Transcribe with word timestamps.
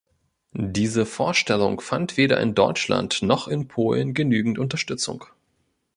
Diese 0.55 1.05
Vorstellung 1.05 1.79
fand 1.79 2.17
weder 2.17 2.39
in 2.39 2.55
Deutschland 2.55 3.21
noch 3.21 3.47
in 3.47 3.67
Polen 3.67 4.15
genügend 4.15 4.57
Unterstützung. 4.57 5.25